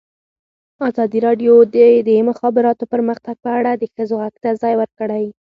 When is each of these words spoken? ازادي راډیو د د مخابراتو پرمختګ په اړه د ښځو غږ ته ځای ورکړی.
ازادي 0.89 1.19
راډیو 1.27 1.53
د 1.75 1.77
د 2.07 2.09
مخابراتو 2.29 2.83
پرمختګ 2.93 3.35
په 3.45 3.49
اړه 3.59 3.71
د 3.75 3.83
ښځو 3.93 4.15
غږ 4.21 4.35
ته 4.43 4.49
ځای 4.61 4.73
ورکړی. 4.77 5.25